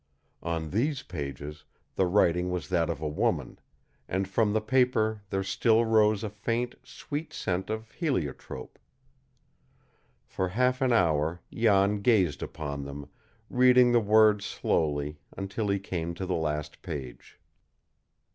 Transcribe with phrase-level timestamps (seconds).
[0.41, 1.63] On these pages
[1.93, 3.59] the writing was that of a woman,
[4.09, 8.79] and from the paper there still rose a faint, sweet scent of heliotrope.
[10.25, 13.09] For half an hour Jan gazed upon them,
[13.47, 17.39] reading the words slowly, until he came to the last page.